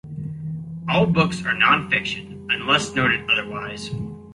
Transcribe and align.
All 0.89 1.05
books 1.05 1.43
are 1.45 1.53
nonfiction, 1.53 2.47
unless 2.51 2.95
noted 2.95 3.29
otherwise. 3.29 3.91